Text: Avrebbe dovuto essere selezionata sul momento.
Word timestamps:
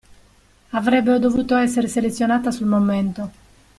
Avrebbe 0.71 1.19
dovuto 1.19 1.55
essere 1.57 1.87
selezionata 1.87 2.49
sul 2.49 2.65
momento. 2.65 3.31